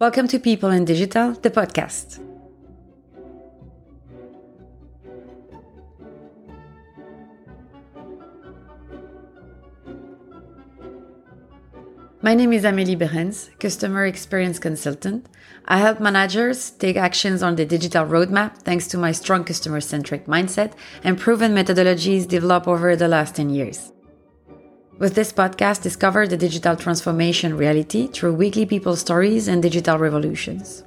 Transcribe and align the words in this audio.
Welcome 0.00 0.28
to 0.28 0.38
People 0.38 0.70
in 0.70 0.84
Digital, 0.84 1.32
the 1.32 1.50
podcast. 1.50 2.20
My 12.22 12.36
name 12.36 12.52
is 12.52 12.62
Amélie 12.62 12.96
Beerens, 12.96 13.50
Customer 13.58 14.06
Experience 14.06 14.60
Consultant. 14.60 15.26
I 15.64 15.78
help 15.78 15.98
managers 15.98 16.70
take 16.70 16.96
actions 16.96 17.42
on 17.42 17.56
the 17.56 17.66
digital 17.66 18.06
roadmap 18.06 18.58
thanks 18.58 18.86
to 18.88 18.98
my 18.98 19.10
strong 19.10 19.42
customer 19.42 19.80
centric 19.80 20.26
mindset 20.26 20.74
and 21.02 21.18
proven 21.18 21.56
methodologies 21.56 22.28
developed 22.28 22.68
over 22.68 22.94
the 22.94 23.08
last 23.08 23.34
10 23.34 23.50
years. 23.50 23.90
With 24.98 25.14
this 25.14 25.32
podcast, 25.32 25.82
discover 25.82 26.26
the 26.26 26.36
digital 26.36 26.74
transformation 26.74 27.56
reality 27.56 28.08
through 28.08 28.34
weekly 28.34 28.66
people 28.66 28.96
stories 28.96 29.46
and 29.46 29.62
digital 29.62 29.96
revolutions. 29.96 30.82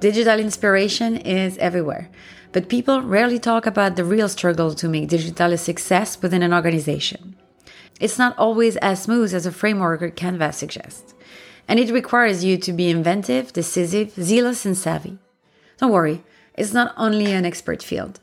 Digital 0.00 0.40
inspiration 0.40 1.18
is 1.18 1.58
everywhere, 1.58 2.08
but 2.52 2.70
people 2.70 3.02
rarely 3.02 3.38
talk 3.38 3.66
about 3.66 3.96
the 3.96 4.06
real 4.06 4.30
struggle 4.30 4.74
to 4.74 4.88
make 4.88 5.10
digital 5.10 5.52
a 5.52 5.58
success 5.58 6.20
within 6.22 6.42
an 6.42 6.54
organization. 6.54 7.36
It's 8.00 8.18
not 8.18 8.38
always 8.38 8.78
as 8.78 9.02
smooth 9.02 9.34
as 9.34 9.44
a 9.44 9.52
framework 9.52 10.00
or 10.00 10.08
canvas 10.08 10.56
suggests, 10.56 11.12
and 11.68 11.78
it 11.78 11.92
requires 11.92 12.42
you 12.42 12.56
to 12.56 12.72
be 12.72 12.88
inventive, 12.88 13.52
decisive, 13.52 14.12
zealous, 14.12 14.64
and 14.64 14.78
savvy. 14.78 15.18
Don't 15.76 15.92
worry, 15.92 16.24
it's 16.54 16.72
not 16.72 16.94
only 16.96 17.30
an 17.30 17.44
expert 17.44 17.82
field. 17.82 18.18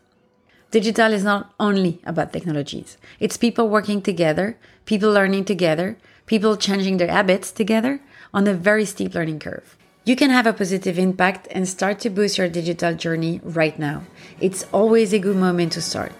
Digital 0.72 1.14
is 1.14 1.23
not 1.23 1.52
only 1.59 2.00
about 2.05 2.32
technologies. 2.32 2.98
It's 3.20 3.38
people 3.38 3.70
working 3.70 4.04
together, 4.04 4.55
people 4.86 5.12
learning 5.12 5.45
together, 5.45 5.98
people 6.28 6.58
changing 6.58 6.98
their 6.98 7.09
habits 7.09 7.52
together 7.52 8.02
on 8.36 8.48
a 8.48 8.54
very 8.54 8.86
steep 8.86 9.16
learning 9.16 9.40
curve. 9.40 9.76
You 10.05 10.16
can 10.16 10.30
have 10.30 10.45
a 10.45 10.54
positive 10.54 11.00
impact 11.00 11.48
and 11.50 11.68
start 11.68 12.00
to 12.02 12.12
boost 12.12 12.38
your 12.38 12.50
digital 12.50 12.94
journey 12.94 13.42
right 13.44 13.78
now. 13.80 14.03
It's 14.39 14.64
always 14.72 15.11
a 15.11 15.17
good 15.17 15.38
moment 15.38 15.72
to 15.73 15.81
start. 15.81 16.11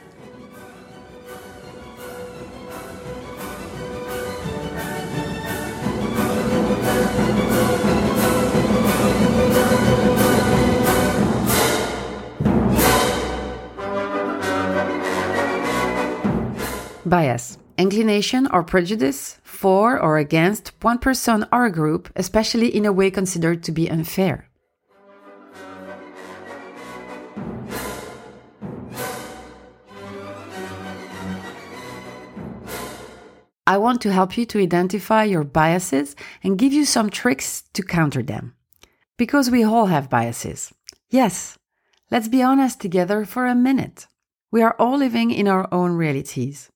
Bias, 17.10 17.58
inclination 17.76 18.48
or 18.52 18.64
prejudice 18.64 19.40
for 19.44 20.00
or 20.00 20.20
against 20.20 20.72
one 20.82 21.00
person 21.00 21.46
or 21.52 21.66
a 21.66 21.72
group, 21.72 22.12
especially 22.16 22.68
in 22.68 22.86
a 22.86 22.94
way 22.94 23.10
considered 23.10 23.64
to 23.64 23.72
be 23.72 23.90
unfair. 23.90 24.48
I 33.66 33.78
want 33.78 34.02
to 34.02 34.12
help 34.12 34.38
you 34.38 34.46
to 34.48 34.60
identify 34.60 35.24
your 35.24 35.44
biases 35.44 36.16
and 36.44 36.58
give 36.58 36.74
you 36.74 36.86
some 36.86 37.10
tricks 37.10 37.64
to 37.74 37.84
counter 37.84 38.24
them. 38.24 38.56
Because 39.18 39.52
we 39.52 39.64
all 39.64 39.88
have 39.88 40.10
biases. 40.10 40.74
Yes, 41.10 41.58
let's 42.10 42.28
be 42.28 42.42
honest 42.42 42.82
together 42.82 43.26
for 43.26 43.46
a 43.46 43.54
minute. 43.54 44.08
We 44.52 44.64
are 44.64 44.76
all 44.80 44.98
living 44.98 45.30
in 45.30 45.48
our 45.48 45.68
own 45.72 45.92
realities. 45.92 46.72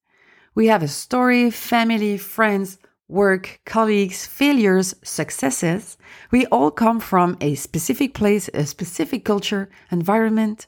We 0.56 0.68
have 0.68 0.84
a 0.84 0.88
story, 0.88 1.50
family, 1.50 2.18
friends, 2.18 2.78
work, 3.08 3.59
colleagues, 3.66 4.28
failures, 4.28 4.94
successes. 5.04 5.98
We 6.30 6.46
all 6.48 6.70
come 6.70 7.00
from 7.00 7.38
a 7.42 7.56
specific 7.56 8.14
place, 8.14 8.50
a 8.54 8.66
specific 8.66 9.26
culture, 9.26 9.70
environment. 9.92 10.68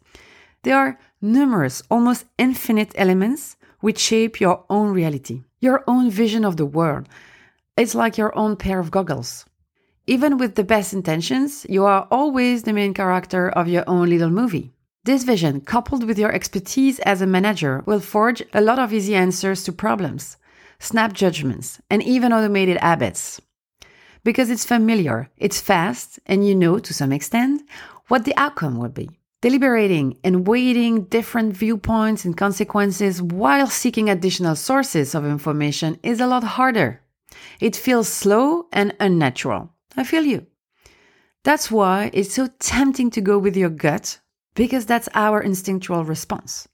There 0.63 0.75
are 0.75 0.97
numerous, 1.21 1.83
almost 1.91 2.25
infinite 2.39 2.93
elements 2.95 3.57
which 3.79 3.99
shape 3.99 4.41
your 4.41 4.65
own 4.71 4.91
reality, 4.91 5.43
your 5.59 5.83
own 5.87 6.09
vision 6.09 6.45
of 6.45 6.57
the 6.57 6.65
world. 6.65 7.07
It's 7.77 7.93
like 7.93 8.17
your 8.17 8.35
own 8.35 8.55
pair 8.55 8.79
of 8.79 8.89
goggles. 8.89 9.45
Even 10.07 10.37
with 10.37 10.55
the 10.55 10.63
best 10.63 10.93
intentions, 10.93 11.65
you 11.69 11.85
are 11.85 12.07
always 12.09 12.63
the 12.63 12.73
main 12.73 12.93
character 12.93 13.49
of 13.49 13.67
your 13.67 13.83
own 13.87 14.09
little 14.09 14.29
movie. 14.29 14.74
This 15.05 15.23
vision, 15.23 15.61
coupled 15.61 16.03
with 16.03 16.17
your 16.17 16.31
expertise 16.31 16.97
as 17.01 17.21
a 17.21 17.27
manager, 17.27 17.83
will 17.85 17.99
forge 17.99 18.41
a 18.55 18.61
lot 18.61 18.79
of 18.79 18.91
easy 18.91 19.13
answers 19.13 19.63
to 19.63 19.71
problems, 19.71 20.37
snap 20.79 21.13
judgments, 21.13 21.79
and 21.91 22.01
even 22.01 22.33
automated 22.33 22.77
habits. 22.77 23.39
Because 24.23 24.49
it's 24.49 24.65
familiar, 24.65 25.29
it's 25.37 25.61
fast, 25.61 26.19
and 26.25 26.47
you 26.47 26.55
know 26.55 26.79
to 26.79 26.91
some 26.91 27.11
extent 27.11 27.61
what 28.07 28.25
the 28.25 28.35
outcome 28.35 28.79
will 28.79 28.89
be. 28.89 29.11
Deliberating 29.43 30.17
and 30.23 30.47
weighing 30.47 31.03
different 31.03 31.55
viewpoints 31.55 32.25
and 32.25 32.35
consequences 32.35 33.21
while 33.21 33.67
seeking 33.67 34.09
additional 34.09 34.55
sources 34.55 35.13
of 35.13 35.23
information 35.23 35.99
is 36.01 36.19
a 36.19 36.25
lot 36.25 36.43
harder. 36.43 36.99
It 37.59 37.75
feels 37.75 38.07
slow 38.09 38.65
and 38.73 38.95
unnatural. 38.99 39.69
I 39.95 40.03
feel 40.03 40.23
you. 40.23 40.47
That's 41.43 41.69
why 41.69 42.09
it's 42.11 42.33
so 42.33 42.47
tempting 42.57 43.11
to 43.11 43.21
go 43.21 43.37
with 43.37 43.55
your 43.55 43.69
gut 43.69 44.19
because 44.55 44.85
that's 44.85 45.09
our 45.13 45.41
instinctual 45.41 46.03
response. 46.03 46.67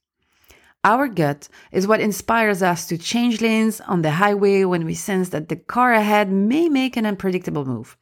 Our 0.84 1.08
gut 1.08 1.48
is 1.72 1.86
what 1.86 2.02
inspires 2.02 2.64
us 2.64 2.88
to 2.88 2.98
change 2.98 3.42
lanes 3.42 3.82
on 3.82 4.02
the 4.02 4.12
highway 4.12 4.64
when 4.64 4.86
we 4.86 4.96
sense 4.96 5.30
that 5.30 5.50
the 5.50 5.56
car 5.56 5.94
ahead 5.94 6.32
may 6.32 6.70
make 6.70 6.98
an 6.98 7.06
unpredictable 7.06 7.66
move. 7.66 7.98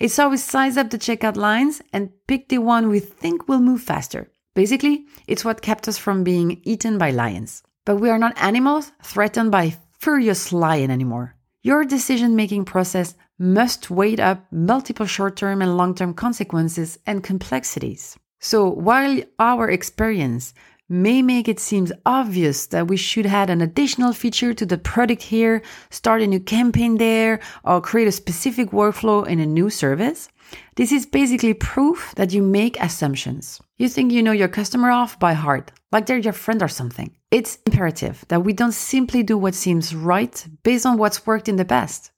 It's 0.00 0.16
how 0.16 0.30
we 0.30 0.36
size 0.36 0.76
up 0.76 0.90
the 0.90 0.98
checkout 0.98 1.36
lines 1.36 1.80
and 1.92 2.10
pick 2.26 2.48
the 2.48 2.58
one 2.58 2.88
we 2.88 2.98
think 2.98 3.48
will 3.48 3.60
move 3.60 3.82
faster. 3.82 4.30
Basically, 4.54 5.06
it's 5.28 5.44
what 5.44 5.62
kept 5.62 5.86
us 5.86 5.98
from 5.98 6.24
being 6.24 6.60
eaten 6.64 6.98
by 6.98 7.10
lions. 7.10 7.62
But 7.84 7.96
we 7.96 8.10
are 8.10 8.18
not 8.18 8.36
animals 8.36 8.90
threatened 9.02 9.52
by 9.52 9.76
furious 10.00 10.52
lion 10.52 10.90
anymore. 10.90 11.36
Your 11.62 11.84
decision 11.84 12.34
making 12.34 12.64
process 12.64 13.14
must 13.38 13.90
weigh 13.90 14.16
up 14.16 14.44
multiple 14.50 15.06
short 15.06 15.36
term 15.36 15.62
and 15.62 15.76
long 15.76 15.94
term 15.94 16.14
consequences 16.14 16.98
and 17.06 17.22
complexities. 17.22 18.16
So 18.40 18.68
while 18.68 19.20
our 19.38 19.68
experience 19.68 20.54
may 20.88 21.20
make 21.20 21.48
it 21.48 21.60
seem 21.60 21.88
obvious 22.06 22.66
that 22.66 22.88
we 22.88 22.96
should 22.96 23.26
add 23.26 23.50
an 23.50 23.60
additional 23.60 24.12
feature 24.12 24.54
to 24.54 24.64
the 24.64 24.78
product 24.78 25.22
here, 25.22 25.62
start 25.90 26.22
a 26.22 26.26
new 26.26 26.40
campaign 26.40 26.96
there, 26.96 27.40
or 27.64 27.80
create 27.80 28.08
a 28.08 28.12
specific 28.12 28.70
workflow 28.70 29.26
in 29.26 29.38
a 29.38 29.46
new 29.46 29.68
service, 29.68 30.28
this 30.76 30.92
is 30.92 31.04
basically 31.04 31.52
proof 31.52 32.14
that 32.16 32.32
you 32.32 32.42
make 32.42 32.80
assumptions. 32.80 33.60
You 33.76 33.88
think 33.88 34.12
you 34.12 34.22
know 34.22 34.32
your 34.32 34.48
customer 34.48 34.90
off 34.90 35.18
by 35.18 35.34
heart, 35.34 35.72
like 35.92 36.06
they're 36.06 36.18
your 36.18 36.32
friend 36.32 36.62
or 36.62 36.68
something. 36.68 37.14
It's 37.30 37.58
imperative 37.66 38.24
that 38.28 38.44
we 38.44 38.54
don't 38.54 38.72
simply 38.72 39.22
do 39.22 39.36
what 39.36 39.54
seems 39.54 39.94
right 39.94 40.46
based 40.62 40.86
on 40.86 40.96
what's 40.96 41.26
worked 41.26 41.48
in 41.48 41.56
the 41.56 41.64
past. 41.66 42.12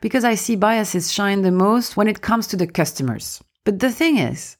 Because 0.00 0.24
I 0.24 0.34
see 0.34 0.56
biases 0.56 1.12
shine 1.12 1.42
the 1.42 1.50
most 1.50 1.96
when 1.96 2.08
it 2.08 2.22
comes 2.22 2.46
to 2.48 2.56
the 2.56 2.66
customers. 2.66 3.42
But 3.64 3.80
the 3.80 3.90
thing 3.90 4.16
is, 4.16 4.56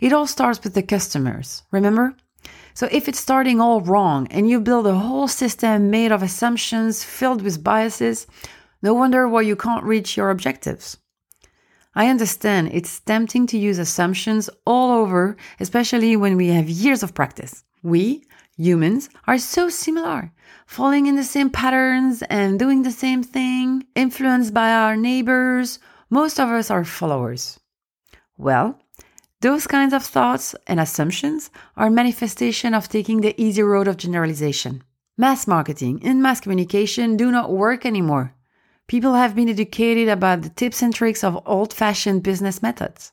it 0.00 0.12
all 0.12 0.26
starts 0.26 0.62
with 0.62 0.74
the 0.74 0.82
customers, 0.82 1.62
remember? 1.70 2.14
So 2.74 2.88
if 2.92 3.08
it's 3.08 3.18
starting 3.18 3.60
all 3.60 3.80
wrong 3.80 4.28
and 4.30 4.48
you 4.48 4.60
build 4.60 4.86
a 4.86 4.94
whole 4.94 5.26
system 5.26 5.90
made 5.90 6.12
of 6.12 6.22
assumptions 6.22 7.02
filled 7.02 7.42
with 7.42 7.64
biases, 7.64 8.26
no 8.80 8.94
wonder 8.94 9.26
why 9.26 9.40
you 9.40 9.56
can't 9.56 9.82
reach 9.82 10.16
your 10.16 10.30
objectives. 10.30 10.96
I 11.96 12.06
understand 12.06 12.70
it's 12.72 13.00
tempting 13.00 13.48
to 13.48 13.58
use 13.58 13.80
assumptions 13.80 14.48
all 14.64 14.92
over, 14.92 15.36
especially 15.58 16.14
when 16.14 16.36
we 16.36 16.48
have 16.48 16.68
years 16.68 17.02
of 17.02 17.14
practice. 17.14 17.64
We, 17.82 18.24
humans, 18.56 19.08
are 19.26 19.38
so 19.38 19.68
similar, 19.68 20.30
falling 20.66 21.06
in 21.06 21.16
the 21.16 21.24
same 21.24 21.50
patterns 21.50 22.22
and 22.30 22.58
doing 22.58 22.82
the 22.82 22.92
same 22.92 23.24
thing, 23.24 23.84
influenced 23.96 24.54
by 24.54 24.70
our 24.70 24.94
neighbors. 24.94 25.80
Most 26.10 26.38
of 26.38 26.50
us 26.50 26.70
are 26.70 26.84
followers. 26.84 27.58
Well, 28.36 28.78
those 29.40 29.68
kinds 29.68 29.92
of 29.92 30.02
thoughts 30.02 30.56
and 30.66 30.80
assumptions 30.80 31.50
are 31.76 31.90
manifestation 31.90 32.74
of 32.74 32.88
taking 32.88 33.20
the 33.20 33.40
easy 33.40 33.62
road 33.62 33.86
of 33.86 33.96
generalization. 33.96 34.82
Mass 35.16 35.46
marketing 35.46 36.00
and 36.02 36.20
mass 36.20 36.40
communication 36.40 37.16
do 37.16 37.30
not 37.30 37.52
work 37.52 37.86
anymore. 37.86 38.34
People 38.88 39.14
have 39.14 39.36
been 39.36 39.48
educated 39.48 40.08
about 40.08 40.42
the 40.42 40.48
tips 40.48 40.82
and 40.82 40.92
tricks 40.92 41.22
of 41.22 41.40
old 41.46 41.72
fashioned 41.72 42.24
business 42.24 42.62
methods. 42.62 43.12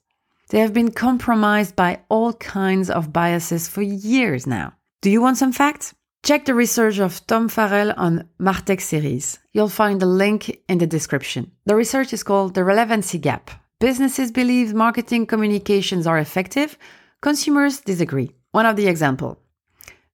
They 0.49 0.59
have 0.59 0.73
been 0.73 0.91
compromised 0.91 1.75
by 1.75 1.99
all 2.09 2.33
kinds 2.33 2.89
of 2.89 3.13
biases 3.13 3.67
for 3.67 3.83
years 3.83 4.47
now. 4.47 4.73
Do 5.01 5.11
you 5.11 5.21
want 5.21 5.37
some 5.37 5.51
facts? 5.51 5.93
Check 6.23 6.45
the 6.45 6.55
research 6.55 6.97
of 6.97 7.25
Tom 7.27 7.49
Farrell 7.49 7.93
on 7.97 8.27
Martech 8.39 8.81
series. 8.81 9.37
You'll 9.51 9.69
find 9.69 9.99
the 9.99 10.07
link 10.07 10.59
in 10.67 10.79
the 10.79 10.87
description. 10.87 11.51
The 11.65 11.75
research 11.75 12.13
is 12.13 12.23
called 12.23 12.55
The 12.55 12.63
Relevancy 12.63 13.19
Gap 13.19 13.51
Businesses 13.79 14.31
believe 14.31 14.73
marketing 14.73 15.25
communications 15.25 16.07
are 16.07 16.17
effective. 16.17 16.77
Consumers 17.21 17.81
disagree. 17.81 18.31
One 18.51 18.65
of 18.65 18.77
the 18.77 18.87
example. 18.87 19.37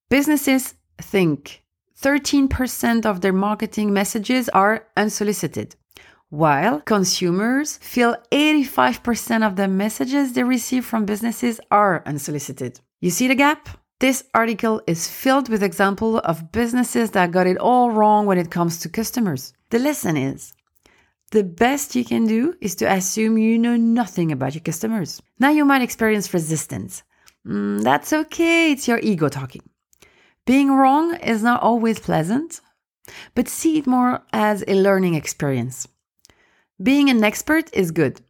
Businesses 0.09 0.73
think 0.99 1.63
13% 2.01 3.05
of 3.05 3.21
their 3.21 3.33
marketing 3.33 3.93
messages 3.93 4.49
are 4.49 4.87
unsolicited, 4.97 5.75
while 6.29 6.81
consumers 6.81 7.77
feel 7.77 8.15
85% 8.31 9.45
of 9.45 9.55
the 9.55 9.67
messages 9.67 10.33
they 10.33 10.43
receive 10.43 10.83
from 10.83 11.05
businesses 11.05 11.59
are 11.69 12.01
unsolicited. 12.07 12.79
You 12.99 13.11
see 13.11 13.27
the 13.27 13.35
gap? 13.35 13.69
This 13.99 14.23
article 14.33 14.81
is 14.87 15.07
filled 15.07 15.49
with 15.49 15.61
examples 15.61 16.21
of 16.21 16.51
businesses 16.51 17.11
that 17.11 17.29
got 17.29 17.45
it 17.45 17.59
all 17.59 17.91
wrong 17.91 18.25
when 18.25 18.39
it 18.39 18.49
comes 18.49 18.79
to 18.79 18.89
customers. 18.89 19.53
The 19.69 19.77
lesson 19.77 20.17
is 20.17 20.53
the 21.31 21.43
best 21.43 21.95
you 21.95 22.03
can 22.03 22.27
do 22.27 22.55
is 22.61 22.75
to 22.75 22.91
assume 22.91 23.37
you 23.37 23.57
know 23.57 23.77
nothing 23.77 24.31
about 24.31 24.53
your 24.53 24.61
customers. 24.61 25.21
Now 25.39 25.49
you 25.49 25.65
might 25.65 25.81
experience 25.81 26.33
resistance. 26.33 27.03
Mm, 27.47 27.81
that's 27.83 28.13
okay, 28.13 28.71
it's 28.71 28.87
your 28.87 28.99
ego 28.99 29.29
talking. 29.29 29.63
Being 30.45 30.71
wrong 30.71 31.15
is 31.15 31.41
not 31.41 31.61
always 31.61 31.99
pleasant, 31.99 32.61
but 33.33 33.47
see 33.47 33.77
it 33.77 33.87
more 33.87 34.21
as 34.33 34.63
a 34.67 34.75
learning 34.75 35.15
experience. 35.15 35.87
Being 36.81 37.09
an 37.09 37.23
expert 37.23 37.69
is 37.73 37.91
good. 37.91 38.21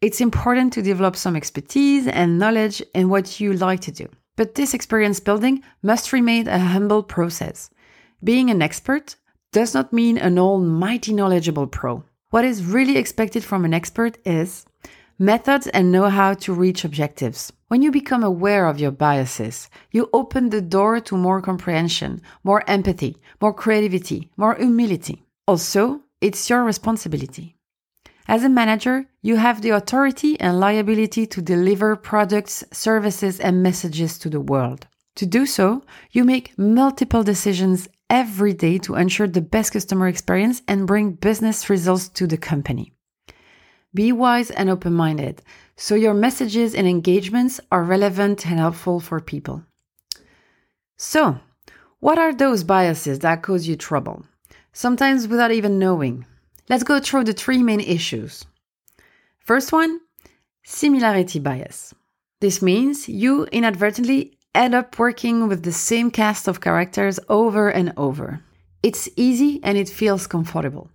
It's 0.00 0.20
important 0.20 0.72
to 0.72 0.82
develop 0.82 1.16
some 1.16 1.36
expertise 1.36 2.06
and 2.06 2.38
knowledge 2.38 2.82
in 2.94 3.08
what 3.08 3.40
you 3.40 3.52
like 3.52 3.80
to 3.80 3.92
do. 3.92 4.08
But 4.36 4.54
this 4.54 4.74
experience 4.74 5.20
building 5.20 5.62
must 5.82 6.12
remain 6.12 6.48
a 6.48 6.58
humble 6.58 7.02
process. 7.02 7.70
Being 8.22 8.50
an 8.50 8.62
expert 8.62 9.16
does 9.52 9.74
not 9.74 9.92
mean 9.92 10.18
an 10.18 10.38
almighty 10.38 11.12
knowledgeable 11.12 11.66
pro. 11.66 12.04
What 12.30 12.44
is 12.44 12.62
really 12.62 12.98
expected 12.98 13.42
from 13.42 13.64
an 13.64 13.72
expert 13.72 14.18
is 14.22 14.66
methods 15.18 15.66
and 15.66 15.90
know 15.90 16.10
how 16.10 16.34
to 16.34 16.52
reach 16.52 16.84
objectives. 16.84 17.50
When 17.68 17.80
you 17.80 17.90
become 17.90 18.22
aware 18.22 18.66
of 18.66 18.78
your 18.78 18.90
biases, 18.90 19.70
you 19.92 20.10
open 20.12 20.50
the 20.50 20.60
door 20.60 21.00
to 21.00 21.16
more 21.16 21.40
comprehension, 21.40 22.20
more 22.44 22.62
empathy, 22.68 23.16
more 23.40 23.54
creativity, 23.54 24.30
more 24.36 24.54
humility. 24.56 25.22
Also, 25.46 26.02
it's 26.20 26.50
your 26.50 26.64
responsibility. 26.64 27.56
As 28.26 28.44
a 28.44 28.50
manager, 28.50 29.06
you 29.22 29.36
have 29.36 29.62
the 29.62 29.70
authority 29.70 30.38
and 30.38 30.60
liability 30.60 31.26
to 31.28 31.40
deliver 31.40 31.96
products, 31.96 32.62
services, 32.70 33.40
and 33.40 33.62
messages 33.62 34.18
to 34.18 34.28
the 34.28 34.40
world. 34.40 34.86
To 35.16 35.24
do 35.24 35.46
so, 35.46 35.82
you 36.10 36.24
make 36.24 36.58
multiple 36.58 37.22
decisions 37.22 37.88
every 38.10 38.54
day 38.54 38.78
to 38.78 38.94
ensure 38.94 39.28
the 39.28 39.40
best 39.40 39.72
customer 39.72 40.08
experience 40.08 40.62
and 40.66 40.86
bring 40.86 41.12
business 41.12 41.68
results 41.68 42.08
to 42.10 42.26
the 42.26 42.38
company. 42.38 42.92
Be 43.94 44.12
wise 44.12 44.50
and 44.50 44.68
open 44.68 44.92
minded 44.92 45.42
so 45.76 45.94
your 45.94 46.14
messages 46.14 46.74
and 46.74 46.86
engagements 46.86 47.60
are 47.70 47.84
relevant 47.84 48.46
and 48.46 48.58
helpful 48.58 49.00
for 49.00 49.20
people. 49.20 49.64
So, 50.96 51.38
what 52.00 52.18
are 52.18 52.34
those 52.34 52.64
biases 52.64 53.20
that 53.20 53.42
cause 53.42 53.66
you 53.66 53.76
trouble? 53.76 54.24
Sometimes 54.72 55.26
without 55.28 55.52
even 55.52 55.78
knowing. 55.78 56.26
Let's 56.68 56.84
go 56.84 57.00
through 57.00 57.24
the 57.24 57.32
three 57.32 57.62
main 57.62 57.80
issues. 57.80 58.44
First 59.38 59.72
one 59.72 60.00
similarity 60.64 61.38
bias. 61.38 61.94
This 62.40 62.60
means 62.60 63.08
you 63.08 63.44
inadvertently 63.46 64.37
end 64.58 64.74
up 64.74 64.98
working 64.98 65.46
with 65.46 65.62
the 65.62 65.72
same 65.72 66.10
cast 66.10 66.48
of 66.48 66.60
characters 66.60 67.20
over 67.28 67.68
and 67.68 67.92
over. 67.96 68.40
It's 68.82 69.08
easy 69.16 69.60
and 69.62 69.78
it 69.78 69.88
feels 69.88 70.26
comfortable. 70.26 70.90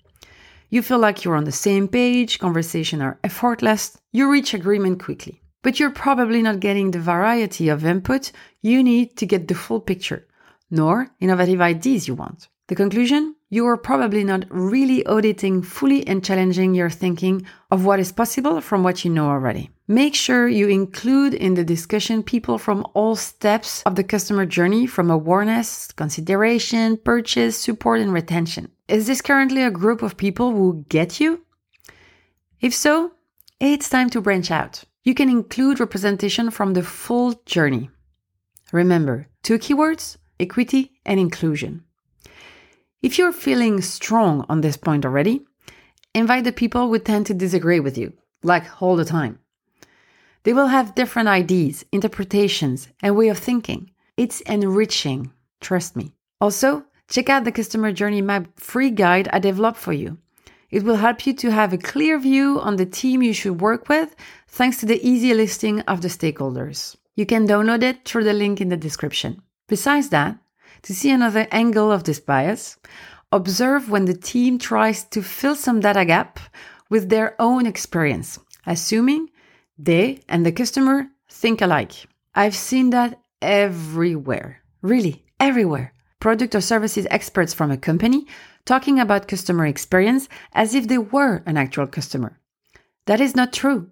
You 0.69 0.81
feel 0.81 0.99
like 0.99 1.23
you're 1.23 1.37
on 1.37 1.45
the 1.45 1.51
same 1.51 1.87
page, 1.87 2.39
conversations 2.39 3.01
are 3.01 3.19
effortless, 3.23 3.97
you 4.11 4.29
reach 4.29 4.53
agreement 4.53 5.01
quickly. 5.01 5.41
But 5.61 5.79
you're 5.79 5.91
probably 5.91 6.41
not 6.41 6.59
getting 6.59 6.91
the 6.91 6.99
variety 6.99 7.69
of 7.69 7.85
input 7.85 8.31
you 8.61 8.83
need 8.83 9.15
to 9.17 9.25
get 9.25 9.47
the 9.47 9.55
full 9.55 9.79
picture, 9.79 10.27
nor 10.69 11.09
innovative 11.21 11.61
ideas 11.61 12.07
you 12.07 12.15
want. 12.15 12.49
The 12.67 12.75
conclusion? 12.75 13.35
You 13.53 13.67
are 13.67 13.77
probably 13.77 14.23
not 14.23 14.45
really 14.49 15.05
auditing 15.05 15.61
fully 15.61 16.07
and 16.07 16.25
challenging 16.25 16.73
your 16.73 16.89
thinking 16.89 17.45
of 17.69 17.85
what 17.85 17.99
is 17.99 18.11
possible 18.11 18.61
from 18.61 18.81
what 18.81 19.05
you 19.05 19.11
know 19.11 19.29
already. 19.29 19.69
Make 19.87 20.15
sure 20.15 20.47
you 20.47 20.67
include 20.69 21.35
in 21.35 21.53
the 21.53 21.63
discussion 21.63 22.23
people 22.23 22.57
from 22.57 22.83
all 22.95 23.15
steps 23.15 23.83
of 23.83 23.93
the 23.93 24.03
customer 24.03 24.47
journey 24.47 24.87
from 24.87 25.11
awareness, 25.11 25.91
consideration, 25.91 26.97
purchase, 26.97 27.55
support, 27.55 27.99
and 27.99 28.11
retention. 28.11 28.71
Is 28.87 29.05
this 29.05 29.21
currently 29.21 29.61
a 29.61 29.69
group 29.69 30.01
of 30.01 30.17
people 30.17 30.49
who 30.49 30.83
get 30.89 31.19
you? 31.19 31.45
If 32.59 32.73
so, 32.73 33.11
it's 33.59 33.87
time 33.87 34.09
to 34.09 34.21
branch 34.21 34.49
out. 34.49 34.83
You 35.03 35.13
can 35.13 35.29
include 35.29 35.79
representation 35.79 36.49
from 36.49 36.73
the 36.73 36.81
full 36.81 37.39
journey. 37.45 37.91
Remember, 38.71 39.27
two 39.43 39.59
keywords 39.59 40.17
equity 40.39 40.93
and 41.05 41.19
inclusion. 41.19 41.83
If 43.03 43.17
you're 43.17 43.33
feeling 43.33 43.81
strong 43.81 44.45
on 44.47 44.61
this 44.61 44.77
point 44.77 45.05
already, 45.05 45.45
invite 46.15 46.45
the 46.45 46.53
people 46.53 46.87
who 46.87 46.97
tend 46.99 47.25
to 47.25 47.33
disagree 47.33 47.81
with 47.81 47.97
you, 47.97 48.13
like 48.43 48.81
all 48.81 48.95
the 48.95 49.03
time. 49.03 49.39
They 50.43 50.53
will 50.53 50.67
have 50.67 50.95
different 50.95 51.27
ideas, 51.27 51.83
interpretations, 51.91 52.87
and 53.01 53.17
way 53.17 53.27
of 53.27 53.37
thinking. 53.37 53.91
It's 54.15 54.39
enriching, 54.41 55.33
trust 55.59 55.97
me. 55.97 56.13
Also, 56.39 56.85
check 57.09 57.27
out 57.27 57.43
the 57.43 57.51
customer 57.51 57.91
journey 57.91 58.21
map 58.21 58.47
free 58.57 58.89
guide 58.89 59.27
I 59.33 59.39
developed 59.39 59.79
for 59.79 59.91
you. 59.91 60.17
It 60.71 60.83
will 60.83 60.95
help 60.95 61.27
you 61.27 61.33
to 61.33 61.51
have 61.51 61.73
a 61.73 61.77
clear 61.77 62.17
view 62.17 62.61
on 62.61 62.77
the 62.77 62.85
team 62.85 63.21
you 63.21 63.33
should 63.33 63.59
work 63.59 63.89
with 63.89 64.15
thanks 64.47 64.77
to 64.77 64.85
the 64.85 65.05
easy 65.05 65.33
listing 65.33 65.81
of 65.81 65.99
the 65.99 66.07
stakeholders. 66.07 66.95
You 67.17 67.25
can 67.25 67.49
download 67.49 67.83
it 67.83 68.05
through 68.05 68.23
the 68.23 68.31
link 68.31 68.61
in 68.61 68.69
the 68.69 68.77
description. 68.77 69.41
Besides 69.67 70.07
that, 70.09 70.37
to 70.83 70.93
see 70.93 71.11
another 71.11 71.47
angle 71.51 71.91
of 71.91 72.03
this 72.03 72.19
bias, 72.19 72.77
observe 73.31 73.89
when 73.89 74.05
the 74.05 74.13
team 74.13 74.59
tries 74.59 75.03
to 75.05 75.21
fill 75.21 75.55
some 75.55 75.79
data 75.79 76.05
gap 76.05 76.39
with 76.89 77.09
their 77.09 77.35
own 77.41 77.65
experience, 77.65 78.39
assuming 78.65 79.29
they 79.77 80.21
and 80.29 80.45
the 80.45 80.51
customer 80.51 81.07
think 81.29 81.61
alike. 81.61 81.93
I've 82.35 82.55
seen 82.55 82.91
that 82.91 83.19
everywhere, 83.41 84.61
really 84.81 85.25
everywhere. 85.39 85.93
Product 86.19 86.55
or 86.55 86.61
services 86.61 87.07
experts 87.09 87.53
from 87.53 87.71
a 87.71 87.77
company 87.77 88.27
talking 88.65 88.99
about 88.99 89.27
customer 89.27 89.65
experience 89.65 90.29
as 90.53 90.73
if 90.73 90.87
they 90.87 90.97
were 90.97 91.43
an 91.45 91.57
actual 91.57 91.87
customer. 91.87 92.39
That 93.07 93.19
is 93.19 93.35
not 93.35 93.51
true. 93.51 93.91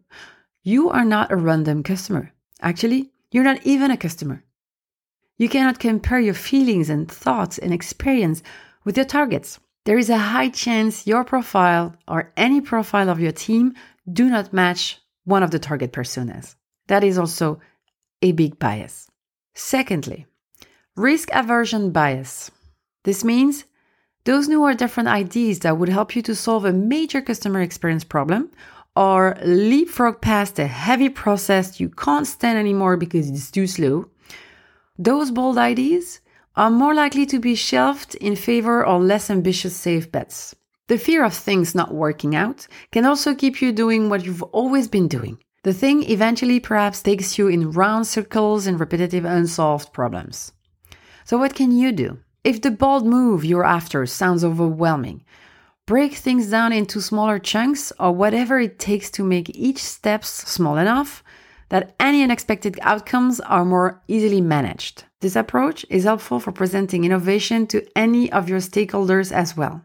You 0.64 0.90
are 0.90 1.04
not 1.04 1.32
a 1.32 1.36
random 1.36 1.84
customer. 1.84 2.32
Actually, 2.62 3.12
you're 3.32 3.44
not 3.44 3.66
even 3.66 3.92
a 3.92 3.98
customer. 3.98 4.44
You 5.42 5.50
cannot 5.50 5.80
compare 5.80 6.20
your 6.20 6.36
feelings 6.36 6.88
and 6.88 7.10
thoughts 7.10 7.58
and 7.58 7.74
experience 7.74 8.44
with 8.86 8.96
your 8.96 9.08
targets. 9.08 9.60
There 9.86 9.98
is 9.98 10.12
a 10.12 10.18
high 10.20 10.50
chance 10.50 11.08
your 11.08 11.24
profile 11.24 11.96
or 12.08 12.32
any 12.38 12.62
profile 12.62 13.10
of 13.10 13.20
your 13.20 13.32
team 13.32 13.74
do 14.14 14.30
not 14.30 14.54
match 14.54 15.00
one 15.24 15.42
of 15.42 15.50
the 15.50 15.58
target 15.58 15.94
personas. 15.94 16.54
That 16.90 17.04
is 17.04 17.18
also 17.18 17.60
a 18.22 18.34
big 18.34 18.60
bias. 18.60 19.10
Secondly, 19.56 20.28
risk 20.96 21.30
aversion 21.34 21.90
bias. 21.90 22.52
This 23.04 23.24
means 23.24 23.66
those 24.26 24.48
new 24.48 24.62
or 24.62 24.76
different 24.76 25.10
ideas 25.10 25.62
that 25.62 25.80
would 25.80 25.90
help 25.90 26.16
you 26.16 26.22
to 26.22 26.36
solve 26.36 26.66
a 26.66 26.72
major 26.72 27.20
customer 27.20 27.62
experience 27.62 28.04
problem 28.04 28.52
or 28.96 29.40
leapfrog 29.44 30.22
past 30.22 30.60
a 30.60 30.68
heavy 30.68 31.10
process 31.10 31.80
you 31.80 31.90
can't 31.90 32.28
stand 32.28 32.60
anymore 32.60 32.96
because 32.96 33.28
it's 33.28 33.50
too 33.50 33.66
slow 33.66 34.11
those 34.98 35.32
bold 35.32 35.58
ideas 35.58 36.20
are 36.56 36.70
more 36.70 36.94
likely 36.94 37.26
to 37.26 37.40
be 37.40 37.56
shelved 37.56 38.16
in 38.16 38.36
favor 38.36 38.84
of 38.84 39.02
less 39.02 39.30
ambitious 39.30 39.76
safe 39.76 40.12
bets. 40.12 40.56
The 40.88 40.98
fear 40.98 41.24
of 41.24 41.34
things 41.34 41.74
not 41.74 41.94
working 41.94 42.36
out 42.36 42.68
can 42.92 43.06
also 43.06 43.34
keep 43.34 43.62
you 43.62 43.72
doing 43.72 44.10
what 44.10 44.26
you've 44.26 44.44
always 44.44 44.88
been 44.90 45.08
doing. 45.08 45.38
The 45.64 45.74
thing 45.74 46.04
eventually 46.04 46.60
perhaps 46.60 47.02
takes 47.02 47.38
you 47.38 47.48
in 47.48 47.72
round 47.72 48.08
circles 48.08 48.68
and 48.68 48.80
repetitive 48.80 49.24
unsolved 49.24 49.94
problems. 49.94 50.52
So, 51.24 51.38
what 51.38 51.56
can 51.56 51.72
you 51.72 51.92
do? 51.92 52.20
If 52.44 52.62
the 52.62 52.72
bold 52.72 53.06
move 53.06 53.46
you're 53.46 53.64
after 53.64 54.06
sounds 54.06 54.44
overwhelming, 54.44 55.24
break 55.86 56.16
things 56.16 56.50
down 56.50 56.74
into 56.74 57.00
smaller 57.00 57.38
chunks 57.40 57.94
or 58.00 58.12
whatever 58.12 58.60
it 58.60 58.80
takes 58.80 59.10
to 59.12 59.24
make 59.24 59.56
each 59.56 59.78
step 59.78 60.26
small 60.26 60.78
enough 60.78 61.24
that 61.72 61.96
any 62.02 62.22
unexpected 62.22 62.78
outcomes 62.82 63.40
are 63.40 63.64
more 63.64 64.02
easily 64.10 64.42
managed. 64.42 65.06
This 65.22 65.38
approach 65.38 65.86
is 65.90 66.04
helpful 66.04 66.42
for 66.42 66.52
presenting 66.52 67.06
innovation 67.06 67.66
to 67.68 67.88
any 67.96 68.30
of 68.30 68.50
your 68.50 68.60
stakeholders 68.60 69.32
as 69.32 69.56
well. 69.56 69.82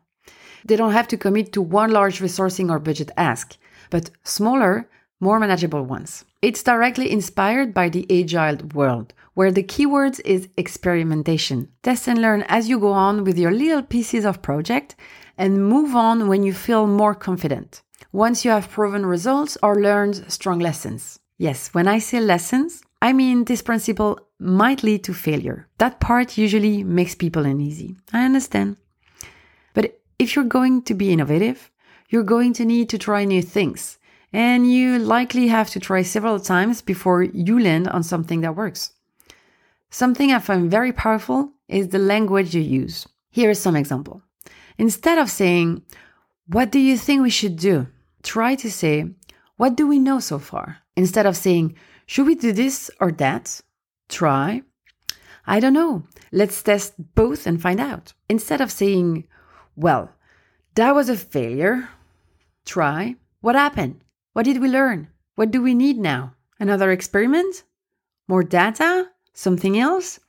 They 0.65 0.75
don't 0.75 0.93
have 0.99 1.07
to 1.09 1.17
commit 1.17 1.53
to 1.53 1.63
one 1.63 1.93
large 1.93 2.19
resourcing 2.19 2.71
or 2.71 2.81
budget 2.81 3.13
ask, 3.17 3.57
but 3.89 4.11
smaller, 4.25 4.91
more 5.21 5.39
manageable 5.39 5.85
ones. 5.85 6.25
It's 6.43 6.65
directly 6.65 7.09
inspired 7.13 7.73
by 7.73 7.89
the 7.89 8.05
agile 8.11 8.67
world, 8.75 9.15
where 9.35 9.53
the 9.53 9.63
keywords 9.63 10.21
is 10.25 10.49
experimentation. 10.57 11.69
Test 11.85 12.09
and 12.09 12.21
learn 12.21 12.43
as 12.49 12.69
you 12.69 12.81
go 12.81 12.91
on 12.91 13.23
with 13.23 13.39
your 13.39 13.53
little 13.53 13.83
pieces 13.83 14.25
of 14.25 14.43
project 14.43 14.97
and 15.39 15.65
move 15.65 15.95
on 15.95 16.27
when 16.27 16.43
you 16.43 16.53
feel 16.53 16.89
more 16.89 17.15
confident. 17.15 17.83
Once 18.11 18.45
you 18.45 18.51
have 18.51 18.71
proven 18.71 19.07
results 19.07 19.57
or 19.63 19.81
learned 19.81 20.25
strong 20.27 20.59
lessons. 20.59 21.21
Yes, 21.39 21.69
when 21.75 21.87
I 21.87 21.99
say 21.99 22.21
lessons, 22.21 22.83
I 23.03 23.13
mean 23.13 23.45
this 23.45 23.63
principle 23.63 24.19
might 24.39 24.83
lead 24.83 25.05
to 25.05 25.15
failure. 25.15 25.69
That 25.79 26.01
part 26.01 26.39
usually 26.39 26.83
makes 26.83 27.15
people 27.15 27.45
uneasy. 27.45 27.97
I 28.13 28.25
understand. 28.25 28.77
But 29.75 30.01
if 30.19 30.35
you're 30.35 30.45
going 30.45 30.83
to 30.83 30.95
be 30.95 31.13
innovative, 31.13 31.71
you're 32.09 32.23
going 32.23 32.53
to 32.55 32.65
need 32.65 32.89
to 32.91 32.99
try 32.99 33.25
new 33.25 33.43
things. 33.43 33.99
And 34.33 34.71
you 34.71 34.99
likely 34.99 35.49
have 35.49 35.71
to 35.71 35.81
try 35.81 36.03
several 36.03 36.41
times 36.41 36.83
before 36.83 37.23
you 37.23 37.59
land 37.59 37.89
on 37.89 38.03
something 38.03 38.41
that 38.41 38.57
works. 38.57 38.93
Something 39.91 40.33
I 40.33 40.41
find 40.41 40.71
very 40.71 40.93
powerful 40.93 41.53
is 41.69 41.89
the 41.89 41.99
language 41.99 42.55
you 42.55 42.61
use. 42.61 43.07
Here 43.31 43.51
is 43.51 43.61
some 43.61 43.77
example. 43.77 44.23
Instead 44.79 45.19
of 45.19 45.31
saying, 45.31 45.83
What 46.49 46.71
do 46.71 46.79
you 46.79 46.97
think 46.97 47.23
we 47.23 47.31
should 47.31 47.57
do? 47.57 47.87
Try 48.23 48.57
to 48.57 48.71
say, 48.71 49.07
What 49.57 49.75
do 49.75 49.87
we 49.87 49.99
know 49.99 50.21
so 50.21 50.39
far? 50.39 50.79
Instead 50.97 51.27
of 51.27 51.37
saying, 51.37 51.77
Should 52.07 52.27
we 52.27 52.35
do 52.35 52.53
this 52.53 52.91
or 53.01 53.11
that? 53.13 53.61
Try, 54.09 54.63
I 55.47 55.61
don't 55.61 55.73
know. 55.73 56.05
Let's 56.33 56.63
test 56.63 56.95
both 57.15 57.47
and 57.47 57.61
find 57.61 57.81
out. 57.81 58.13
Instead 58.29 58.61
of 58.61 58.71
saying, 58.71 59.25
Well, 59.77 60.11
that 60.75 60.95
was 60.95 61.09
a 61.09 61.17
failure, 61.17 61.89
try, 62.65 63.17
What 63.41 63.55
happened? 63.55 64.03
What 64.33 64.45
did 64.45 64.61
we 64.61 64.69
learn? 64.69 65.09
What 65.37 65.51
do 65.51 65.63
we 65.63 65.75
need 65.75 65.99
now? 65.99 66.35
Another 66.59 66.91
experiment? 66.91 67.63
More 68.29 68.43
data? 68.43 69.09
Something 69.33 69.79
else? 69.79 70.21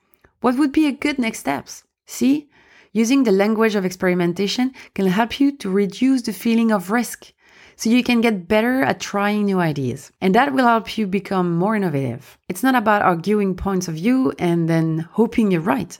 What 0.41 0.57
would 0.57 0.72
be 0.72 0.86
a 0.86 0.91
good 0.91 1.17
next 1.17 1.39
steps? 1.39 1.84
See, 2.05 2.50
using 2.93 3.24
the 3.24 3.31
language 3.31 3.75
of 3.75 3.86
experimentation 3.86 4.74
can 4.93 5.07
help 5.07 5.39
you 5.39 5.51
to 5.57 5.69
reduce 5.69 6.22
the 6.22 6.34
feeling 6.34 6.72
of 6.72 6.91
risk 6.91 7.34
so 7.77 7.89
you 7.89 8.03
can 8.03 8.22
get 8.22 8.48
better 8.48 8.84
at 8.84 9.00
trying 9.00 9.46
new 9.46 9.60
ideas. 9.60 10.12
And 10.19 10.36
that 10.36 10.51
will 10.51 10.65
help 10.65 10.98
you 10.98 11.07
become 11.07 11.55
more 11.55 11.75
innovative. 11.75 12.38
It's 12.50 12.63
not 12.63 12.75
about 12.75 13.03
arguing 13.03 13.55
points 13.55 13.88
of 13.88 13.96
view 13.96 14.34
and 14.39 14.67
then 14.67 15.07
hoping 15.12 15.51
you're 15.51 15.62
right, 15.62 15.98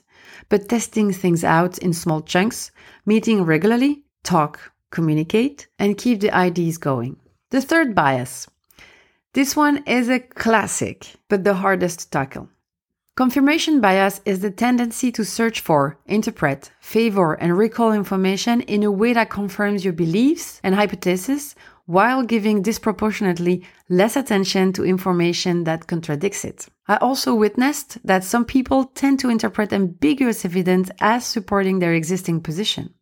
but 0.48 0.68
testing 0.68 1.12
things 1.12 1.44
out 1.44 1.78
in 1.78 1.92
small 1.92 2.20
chunks, 2.20 2.72
meeting 3.06 3.44
regularly, 3.44 4.02
talk, 4.24 4.72
communicate, 4.90 5.68
and 5.78 5.96
keep 5.96 6.20
the 6.20 6.34
ideas 6.34 6.78
going. 6.78 7.16
The 7.50 7.62
third 7.62 7.94
bias. 7.94 8.48
This 9.32 9.54
one 9.54 9.84
is 9.86 10.08
a 10.08 10.18
classic, 10.18 11.14
but 11.28 11.44
the 11.44 11.54
hardest 11.54 12.00
to 12.00 12.10
tackle. 12.10 12.48
Confirmation 13.18 13.80
bias 13.80 14.20
is 14.24 14.38
the 14.38 14.50
tendency 14.52 15.10
to 15.10 15.24
search 15.24 15.58
for, 15.58 15.98
interpret, 16.06 16.70
favor, 16.78 17.34
and 17.34 17.58
recall 17.58 17.90
information 17.90 18.60
in 18.60 18.84
a 18.84 18.92
way 18.92 19.12
that 19.12 19.28
confirms 19.28 19.84
your 19.84 19.92
beliefs 19.92 20.60
and 20.62 20.76
hypotheses 20.76 21.56
while 21.86 22.22
giving 22.22 22.62
disproportionately 22.62 23.64
less 23.88 24.14
attention 24.14 24.72
to 24.72 24.84
information 24.84 25.64
that 25.64 25.88
contradicts 25.88 26.44
it. 26.44 26.68
I 26.86 26.98
also 26.98 27.34
witnessed 27.34 27.98
that 28.04 28.22
some 28.22 28.44
people 28.44 28.84
tend 28.84 29.18
to 29.18 29.30
interpret 29.30 29.72
ambiguous 29.72 30.44
evidence 30.44 30.88
as 31.00 31.26
supporting 31.26 31.80
their 31.80 31.94
existing 31.94 32.40
position. 32.40 32.94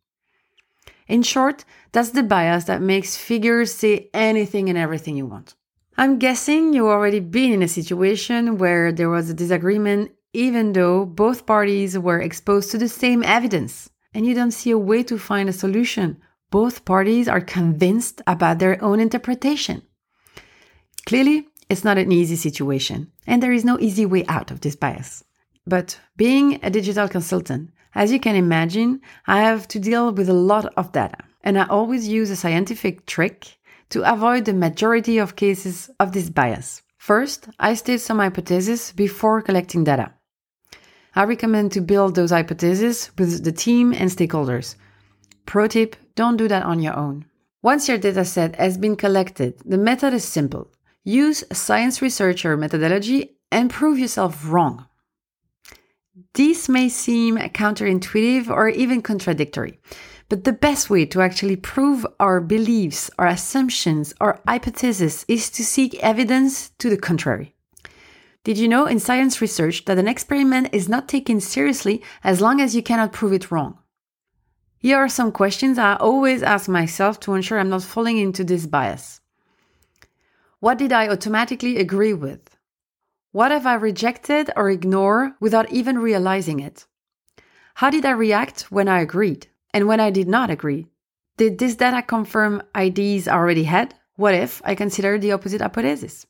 In 1.07 1.21
short, 1.21 1.63
that's 1.91 2.09
the 2.09 2.23
bias 2.23 2.63
that 2.63 2.81
makes 2.81 3.15
figures 3.15 3.71
say 3.71 4.09
anything 4.15 4.67
and 4.67 4.79
everything 4.79 5.15
you 5.15 5.27
want. 5.27 5.53
I'm 5.99 6.19
guessing 6.19 6.73
you 6.73 6.87
already 6.89 7.19
been 7.19 7.51
in 7.51 7.63
a 7.63 7.67
situation 7.67 8.59
where 8.59 8.91
there 8.91 9.09
was 9.09 9.31
a 9.31 9.33
disagreement 9.33 10.11
even 10.31 10.73
though 10.73 11.07
both 11.07 11.47
parties 11.47 11.97
were 11.97 12.21
exposed 12.21 12.69
to 12.69 12.77
the 12.77 12.87
same 12.87 13.23
evidence 13.23 13.89
and 14.13 14.23
you 14.23 14.35
don't 14.35 14.51
see 14.51 14.69
a 14.69 14.77
way 14.77 15.01
to 15.01 15.17
find 15.17 15.49
a 15.49 15.53
solution. 15.53 16.21
Both 16.51 16.85
parties 16.85 17.27
are 17.27 17.41
convinced 17.41 18.21
about 18.27 18.59
their 18.59 18.81
own 18.83 18.99
interpretation. 18.99 19.81
Clearly, 21.07 21.47
it's 21.67 21.83
not 21.83 21.97
an 21.97 22.11
easy 22.11 22.35
situation, 22.35 23.11
and 23.25 23.41
there 23.41 23.51
is 23.51 23.65
no 23.65 23.79
easy 23.79 24.05
way 24.05 24.23
out 24.27 24.51
of 24.51 24.61
this 24.61 24.75
bias. 24.75 25.23
But 25.65 25.99
being 26.15 26.59
a 26.63 26.69
digital 26.69 27.09
consultant, 27.09 27.71
as 27.95 28.11
you 28.11 28.19
can 28.19 28.35
imagine, 28.35 29.01
I 29.25 29.41
have 29.41 29.67
to 29.69 29.79
deal 29.79 30.13
with 30.13 30.29
a 30.29 30.33
lot 30.33 30.71
of 30.77 30.91
data, 30.91 31.17
and 31.43 31.57
I 31.57 31.65
always 31.65 32.07
use 32.07 32.29
a 32.29 32.35
scientific 32.35 33.07
trick 33.07 33.56
to 33.89 34.11
avoid 34.11 34.45
the 34.45 34.53
majority 34.53 35.17
of 35.17 35.35
cases 35.35 35.89
of 35.99 36.11
this 36.11 36.29
bias. 36.29 36.81
First, 36.97 37.47
I 37.59 37.73
state 37.73 38.01
some 38.01 38.19
hypotheses 38.19 38.91
before 38.91 39.41
collecting 39.41 39.83
data. 39.83 40.13
I 41.15 41.23
recommend 41.23 41.71
to 41.71 41.81
build 41.81 42.15
those 42.15 42.31
hypotheses 42.31 43.11
with 43.17 43.43
the 43.43 43.51
team 43.51 43.93
and 43.93 44.09
stakeholders. 44.09 44.75
Pro 45.45 45.67
tip 45.67 45.95
don't 46.15 46.37
do 46.37 46.47
that 46.47 46.63
on 46.63 46.81
your 46.81 46.95
own. 46.95 47.25
Once 47.63 47.87
your 47.87 47.97
dataset 47.97 48.55
has 48.55 48.77
been 48.77 48.95
collected, 48.95 49.55
the 49.65 49.77
method 49.77 50.13
is 50.13 50.23
simple. 50.23 50.71
Use 51.03 51.43
science 51.51 52.01
researcher 52.01 52.55
methodology 52.57 53.37
and 53.51 53.69
prove 53.69 53.97
yourself 53.97 54.45
wrong. 54.47 54.85
This 56.33 56.67
may 56.67 56.89
seem 56.89 57.37
counterintuitive 57.37 58.49
or 58.49 58.69
even 58.69 59.01
contradictory, 59.01 59.79
but 60.29 60.43
the 60.43 60.53
best 60.53 60.89
way 60.89 61.05
to 61.05 61.21
actually 61.21 61.55
prove 61.55 62.05
our 62.19 62.41
beliefs, 62.41 63.09
our 63.17 63.27
assumptions, 63.27 64.13
our 64.19 64.41
hypotheses 64.45 65.25
is 65.27 65.49
to 65.51 65.63
seek 65.63 65.95
evidence 65.95 66.69
to 66.79 66.89
the 66.89 66.97
contrary. 66.97 67.55
Did 68.43 68.57
you 68.57 68.67
know 68.67 68.85
in 68.85 68.99
science 68.99 69.41
research 69.41 69.85
that 69.85 69.97
an 69.97 70.07
experiment 70.07 70.69
is 70.71 70.89
not 70.89 71.07
taken 71.07 71.39
seriously 71.39 72.01
as 72.23 72.41
long 72.41 72.61
as 72.61 72.75
you 72.75 72.83
cannot 72.83 73.13
prove 73.13 73.33
it 73.33 73.51
wrong? 73.51 73.79
Here 74.79 74.97
are 74.97 75.09
some 75.09 75.31
questions 75.31 75.77
I 75.77 75.95
always 75.95 76.43
ask 76.43 76.69
myself 76.69 77.19
to 77.21 77.33
ensure 77.33 77.59
I'm 77.59 77.69
not 77.69 77.83
falling 77.83 78.17
into 78.17 78.43
this 78.43 78.65
bias. 78.65 79.21
What 80.59 80.77
did 80.77 80.91
I 80.91 81.07
automatically 81.07 81.77
agree 81.77 82.13
with? 82.13 82.57
What 83.31 83.51
have 83.51 83.65
I 83.65 83.73
rejected 83.75 84.49
or 84.55 84.69
ignored 84.69 85.33
without 85.39 85.71
even 85.71 85.99
realizing 85.99 86.59
it? 86.59 86.85
How 87.75 87.89
did 87.89 88.05
I 88.05 88.11
react 88.11 88.71
when 88.71 88.87
I 88.87 89.01
agreed? 89.01 89.47
And 89.73 89.87
when 89.87 89.99
I 89.99 90.09
did 90.09 90.27
not 90.27 90.49
agree, 90.49 90.87
did 91.37 91.59
this 91.59 91.75
data 91.75 92.01
confirm 92.01 92.63
ideas 92.75 93.27
I 93.27 93.35
already 93.35 93.63
had? 93.63 93.93
What 94.15 94.33
if 94.33 94.61
I 94.65 94.75
consider 94.75 95.17
the 95.17 95.31
opposite 95.31 95.61
hypothesis? 95.61 96.25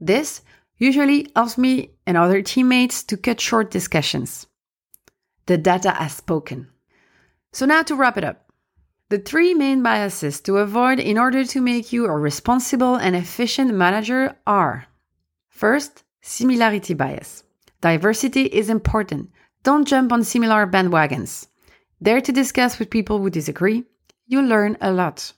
This 0.00 0.42
usually 0.78 1.30
helps 1.36 1.58
me 1.58 1.90
and 2.06 2.16
other 2.16 2.40
teammates 2.40 3.02
to 3.04 3.16
cut 3.16 3.40
short 3.40 3.70
discussions. 3.70 4.46
The 5.46 5.58
data 5.58 5.90
has 5.90 6.14
spoken. 6.14 6.68
So, 7.52 7.66
now 7.66 7.82
to 7.82 7.94
wrap 7.94 8.16
it 8.16 8.24
up. 8.24 8.48
The 9.10 9.18
three 9.18 9.54
main 9.54 9.82
biases 9.82 10.40
to 10.42 10.58
avoid 10.58 11.00
in 11.00 11.16
order 11.16 11.44
to 11.44 11.60
make 11.62 11.92
you 11.92 12.04
a 12.04 12.16
responsible 12.16 12.96
and 12.96 13.16
efficient 13.16 13.72
manager 13.74 14.36
are 14.46 14.86
first, 15.48 16.04
similarity 16.20 16.92
bias. 16.92 17.42
Diversity 17.80 18.42
is 18.42 18.68
important. 18.68 19.30
Don't 19.62 19.88
jump 19.88 20.12
on 20.12 20.24
similar 20.24 20.66
bandwagons. 20.66 21.46
Dare 22.02 22.20
to 22.20 22.32
discuss 22.32 22.78
with 22.78 22.90
people 22.90 23.18
who 23.18 23.30
disagree. 23.30 23.84
You 24.26 24.42
learn 24.42 24.76
a 24.80 24.92
lot. 24.92 25.32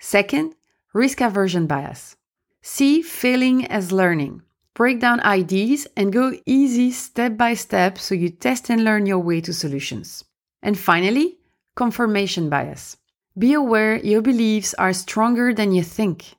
Second, 0.00 0.54
risk 0.92 1.20
aversion 1.20 1.66
bias. 1.66 2.16
See 2.62 3.02
failing 3.02 3.66
as 3.66 3.92
learning. 3.92 4.42
Break 4.74 5.00
down 5.00 5.20
ideas 5.20 5.86
and 5.96 6.12
go 6.12 6.32
easy 6.46 6.90
step 6.90 7.36
by 7.36 7.54
step 7.54 7.98
so 7.98 8.14
you 8.14 8.30
test 8.30 8.70
and 8.70 8.84
learn 8.84 9.06
your 9.06 9.18
way 9.18 9.40
to 9.40 9.52
solutions. 9.52 10.24
And 10.62 10.78
finally, 10.78 11.38
confirmation 11.76 12.48
bias. 12.48 12.96
Be 13.36 13.52
aware 13.54 13.96
your 13.96 14.22
beliefs 14.22 14.74
are 14.74 14.92
stronger 14.92 15.54
than 15.54 15.72
you 15.72 15.82
think. 15.82 16.34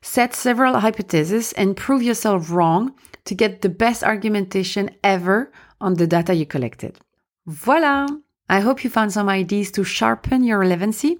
Set 0.00 0.34
several 0.34 0.80
hypotheses 0.80 1.52
and 1.54 1.76
prove 1.76 2.02
yourself 2.02 2.50
wrong 2.50 2.94
to 3.24 3.34
get 3.34 3.60
the 3.60 3.68
best 3.68 4.02
argumentation 4.02 4.90
ever 5.04 5.52
on 5.80 5.94
the 5.94 6.06
data 6.06 6.34
you 6.34 6.46
collected. 6.46 6.98
Voila! 7.46 8.06
I 8.48 8.60
hope 8.60 8.82
you 8.82 8.90
found 8.90 9.12
some 9.12 9.28
ideas 9.28 9.70
to 9.72 9.84
sharpen 9.84 10.42
your 10.42 10.58
relevancy 10.58 11.18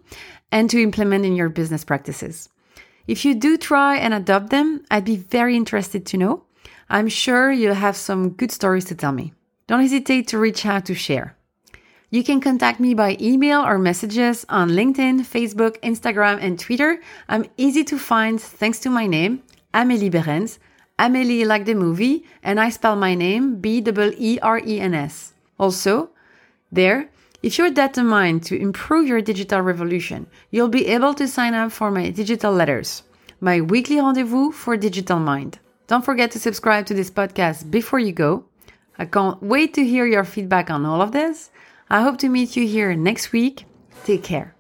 and 0.51 0.71
to 0.71 0.83
implement 0.83 1.25
in 1.25 1.37
your 1.37 1.49
business 1.49 1.85
practices. 1.85 2.49
If 3.07 3.25
you 3.25 3.35
do 3.35 3.57
try 3.57 3.97
and 3.97 4.15
adopt 4.15 4.51
them, 4.51 4.85
I'd 4.91 5.05
be 5.05 5.17
very 5.17 5.57
interested 5.57 6.07
to 6.07 6.17
know. 6.17 6.45
I'm 6.91 7.09
sure 7.09 7.51
you'll 7.53 7.75
have 7.75 7.97
some 7.97 8.31
good 8.31 8.53
stories 8.53 8.87
to 8.87 8.95
tell 8.95 9.13
me. 9.13 9.33
Don't 9.67 9.81
hesitate 9.81 10.29
to 10.29 10.39
reach 10.39 10.65
out 10.65 10.87
to 10.87 10.95
share. 10.95 11.37
You 12.11 12.25
can 12.25 12.41
contact 12.41 12.81
me 12.81 12.95
by 12.95 13.19
email 13.21 13.61
or 13.61 13.79
messages 13.79 14.47
on 14.49 14.71
LinkedIn, 14.71 15.21
Facebook, 15.21 15.79
Instagram, 15.83 16.39
and 16.41 16.59
Twitter. 16.59 17.01
I'm 17.29 17.45
easy 17.59 17.85
to 17.85 17.99
find 17.99 18.41
thanks 18.41 18.79
to 18.81 18.91
my 18.91 19.07
name, 19.07 19.43
Amélie 19.75 20.11
Beerens. 20.11 20.59
Amélie 20.99 21.47
like 21.47 21.67
the 21.67 21.75
movie, 21.75 22.25
and 22.43 22.59
I 22.59 22.71
spell 22.71 22.97
my 22.97 23.15
name 23.15 23.61
B 23.61 23.85
E 23.87 24.15
E 24.19 24.39
R 24.41 24.59
E 24.59 24.81
N 24.81 24.95
S. 24.95 25.35
Also, 25.59 26.11
there, 26.73 27.11
if 27.43 27.57
you're 27.57 27.71
determined 27.71 28.43
to 28.45 28.61
improve 28.61 29.07
your 29.07 29.21
digital 29.21 29.61
revolution, 29.61 30.27
you'll 30.51 30.69
be 30.69 30.87
able 30.89 31.15
to 31.15 31.29
sign 31.29 31.55
up 31.55 31.71
for 31.71 31.91
my 31.91 32.11
digital 32.11 32.53
letters, 32.53 33.05
my 33.41 33.61
weekly 33.61 34.01
rendezvous 34.01 34.51
for 34.51 34.77
Digital 34.77 35.21
Mind. 35.21 35.59
Don't 35.87 36.05
forget 36.05 36.33
to 36.33 36.41
subscribe 36.41 36.87
to 36.87 36.95
this 36.95 37.11
podcast 37.11 37.71
before 37.71 38.01
you 38.01 38.13
go. 38.13 38.45
I 38.99 39.05
can't 39.05 39.41
wait 39.43 39.75
to 39.75 39.85
hear 39.85 40.07
your 40.07 40.25
feedback 40.25 40.69
on 40.69 40.85
all 40.85 41.01
of 41.01 41.13
this. 41.13 41.51
I 41.89 42.03
hope 42.03 42.19
to 42.19 42.29
meet 42.29 42.57
you 42.57 42.67
here 42.67 42.95
next 42.95 43.33
week. 43.33 43.65
Take 44.05 44.25
care. 44.25 44.58